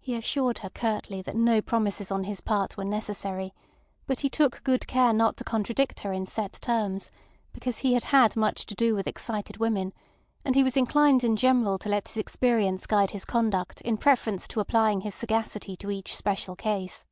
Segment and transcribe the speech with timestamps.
[0.00, 3.54] He assured her curtly that no promises on his part were necessary,
[4.08, 7.12] but he took good care not to contradict her in set terms,
[7.52, 9.92] because he had had much to do with excited women,
[10.44, 14.48] and he was inclined in general to let his experience guide his conduct in preference
[14.48, 17.04] to applying his sagacity to each special case.